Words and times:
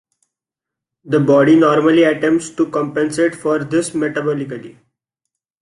The 1.05 1.19
body 1.19 1.55
normally 1.55 2.01
attempts 2.05 2.49
to 2.49 2.65
compensate 2.71 3.35
for 3.35 3.63
this 3.63 3.91
metabolically. 3.91 4.77